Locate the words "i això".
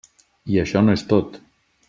0.53-0.83